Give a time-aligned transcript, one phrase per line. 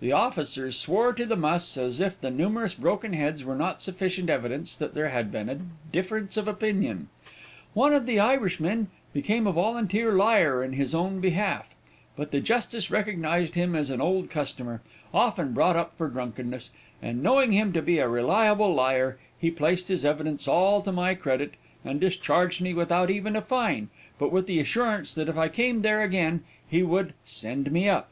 [0.00, 4.28] The officers swore to the muss, as if the numerous broken heads were not sufficient
[4.28, 5.60] evidence that there had been a
[5.92, 7.08] difference of opinion.
[7.74, 11.68] One of the Irishmen became a volunteer liar in his own behalf,
[12.16, 14.80] but the Justice recognized him as an old customer,
[15.14, 19.86] often brought up for drunkenness, and knowing him to be a reliable liar, he placed
[19.86, 21.54] his evidence all to my credit,
[21.84, 25.82] and discharged me without even a fine, but with the assurance that if I came
[25.82, 28.10] there again he would 'send me up.'